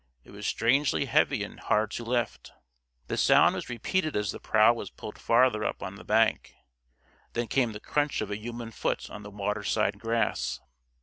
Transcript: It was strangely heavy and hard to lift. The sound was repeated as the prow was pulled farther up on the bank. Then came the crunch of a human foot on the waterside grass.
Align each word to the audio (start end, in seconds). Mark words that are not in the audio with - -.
It 0.23 0.31
was 0.31 0.47
strangely 0.47 1.05
heavy 1.05 1.43
and 1.43 1.59
hard 1.59 1.91
to 1.91 2.03
lift. 2.03 2.53
The 3.05 3.17
sound 3.17 3.53
was 3.53 3.69
repeated 3.69 4.15
as 4.15 4.31
the 4.31 4.39
prow 4.39 4.73
was 4.73 4.89
pulled 4.89 5.19
farther 5.19 5.63
up 5.63 5.83
on 5.83 5.93
the 5.93 6.03
bank. 6.03 6.55
Then 7.33 7.47
came 7.47 7.71
the 7.73 7.79
crunch 7.79 8.19
of 8.19 8.31
a 8.31 8.37
human 8.39 8.71
foot 8.71 9.11
on 9.11 9.21
the 9.21 9.29
waterside 9.29 9.99
grass. 9.99 10.59